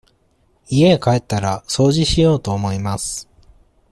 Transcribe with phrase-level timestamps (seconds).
[0.67, 3.29] 家へ帰ったら、掃除しようと思います。